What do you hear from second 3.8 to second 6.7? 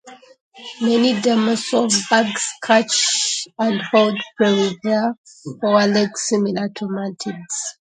hold prey with their forelegs, similar